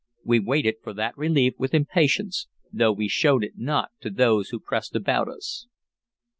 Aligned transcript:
We 0.23 0.39
waited 0.39 0.77
for 0.81 0.95
that 0.95 1.15
relief 1.15 1.53
with 1.59 1.75
impatience, 1.75 2.47
though 2.73 2.91
we 2.91 3.07
showed 3.07 3.43
it 3.43 3.59
not 3.59 3.91
to 3.99 4.09
those 4.09 4.49
who 4.49 4.59
pressed 4.59 4.95
about 4.95 5.29
us. 5.29 5.67